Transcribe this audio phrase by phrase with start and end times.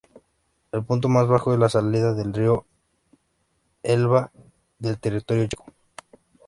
[0.71, 2.65] El punto más bajo es la salida del río
[3.83, 4.31] Elba
[4.79, 5.65] del territorio checo.